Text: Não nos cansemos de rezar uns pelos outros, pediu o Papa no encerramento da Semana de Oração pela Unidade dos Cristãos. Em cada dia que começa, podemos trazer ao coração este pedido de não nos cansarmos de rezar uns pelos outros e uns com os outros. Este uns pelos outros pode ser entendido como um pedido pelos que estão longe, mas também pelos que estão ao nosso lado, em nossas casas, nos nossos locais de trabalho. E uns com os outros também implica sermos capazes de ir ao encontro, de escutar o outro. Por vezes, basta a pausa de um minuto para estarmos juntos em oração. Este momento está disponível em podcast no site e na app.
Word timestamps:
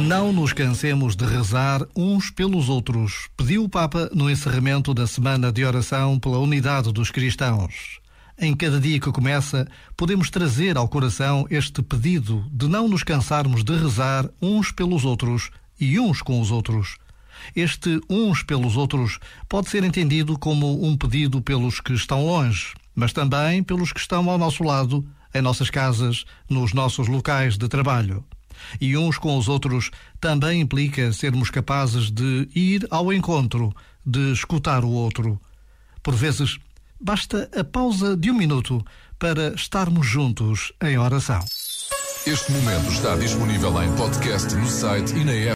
Não 0.00 0.32
nos 0.32 0.54
cansemos 0.54 1.14
de 1.14 1.26
rezar 1.26 1.86
uns 1.94 2.30
pelos 2.30 2.70
outros, 2.70 3.28
pediu 3.36 3.64
o 3.64 3.68
Papa 3.68 4.08
no 4.14 4.30
encerramento 4.30 4.94
da 4.94 5.06
Semana 5.06 5.52
de 5.52 5.62
Oração 5.62 6.18
pela 6.18 6.38
Unidade 6.38 6.90
dos 6.90 7.10
Cristãos. 7.10 8.00
Em 8.38 8.56
cada 8.56 8.80
dia 8.80 8.98
que 8.98 9.12
começa, 9.12 9.68
podemos 9.98 10.30
trazer 10.30 10.78
ao 10.78 10.88
coração 10.88 11.46
este 11.50 11.82
pedido 11.82 12.42
de 12.50 12.66
não 12.66 12.88
nos 12.88 13.04
cansarmos 13.04 13.62
de 13.62 13.76
rezar 13.76 14.26
uns 14.40 14.72
pelos 14.72 15.04
outros 15.04 15.50
e 15.78 16.00
uns 16.00 16.22
com 16.22 16.40
os 16.40 16.50
outros. 16.50 16.96
Este 17.54 18.00
uns 18.08 18.42
pelos 18.42 18.78
outros 18.78 19.18
pode 19.50 19.68
ser 19.68 19.84
entendido 19.84 20.38
como 20.38 20.82
um 20.82 20.96
pedido 20.96 21.42
pelos 21.42 21.78
que 21.78 21.92
estão 21.92 22.24
longe, 22.24 22.72
mas 22.94 23.12
também 23.12 23.62
pelos 23.62 23.92
que 23.92 24.00
estão 24.00 24.30
ao 24.30 24.38
nosso 24.38 24.64
lado, 24.64 25.06
em 25.34 25.42
nossas 25.42 25.68
casas, 25.68 26.24
nos 26.48 26.72
nossos 26.72 27.06
locais 27.06 27.58
de 27.58 27.68
trabalho. 27.68 28.24
E 28.80 28.96
uns 28.96 29.18
com 29.18 29.36
os 29.36 29.48
outros 29.48 29.90
também 30.20 30.60
implica 30.60 31.12
sermos 31.12 31.50
capazes 31.50 32.10
de 32.10 32.48
ir 32.54 32.86
ao 32.90 33.12
encontro, 33.12 33.74
de 34.04 34.32
escutar 34.32 34.84
o 34.84 34.90
outro. 34.90 35.40
Por 36.02 36.14
vezes, 36.14 36.58
basta 37.00 37.50
a 37.56 37.64
pausa 37.64 38.16
de 38.16 38.30
um 38.30 38.34
minuto 38.34 38.84
para 39.18 39.54
estarmos 39.54 40.06
juntos 40.06 40.72
em 40.82 40.98
oração. 40.98 41.44
Este 42.26 42.52
momento 42.52 42.90
está 42.92 43.16
disponível 43.16 43.82
em 43.82 43.90
podcast 43.96 44.54
no 44.54 44.66
site 44.66 45.14
e 45.14 45.24
na 45.24 45.32
app. 45.32 45.48